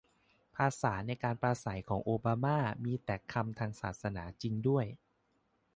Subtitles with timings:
[0.55, 4.85] ภาษาในการปราศรัยของโอบาม่า มีแต่คำทางศาสนาจริงด้วย